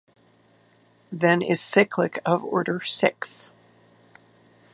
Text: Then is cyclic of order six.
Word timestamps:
Then 1.11 1.43
is 1.43 1.61
cyclic 1.61 2.17
of 2.25 2.43
order 2.43 2.81
six. 2.83 3.51